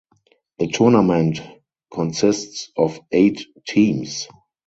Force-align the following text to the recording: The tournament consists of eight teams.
The 0.57 0.67
tournament 0.67 1.41
consists 1.93 2.71
of 2.75 2.99
eight 3.11 3.45
teams. 3.67 4.27